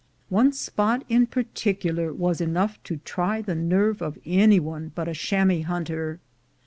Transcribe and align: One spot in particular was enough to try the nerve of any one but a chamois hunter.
One 0.29 0.51
spot 0.51 1.03
in 1.09 1.27
particular 1.27 2.11
was 2.11 2.41
enough 2.41 2.81
to 2.85 2.97
try 3.05 3.39
the 3.43 3.53
nerve 3.53 4.01
of 4.01 4.17
any 4.25 4.59
one 4.59 4.91
but 4.95 5.07
a 5.07 5.13
chamois 5.13 5.61
hunter. 5.61 6.19